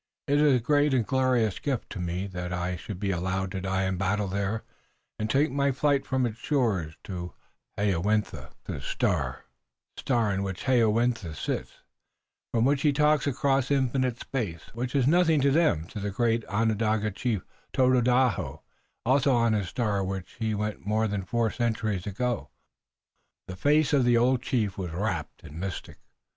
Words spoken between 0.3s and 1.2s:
is a great and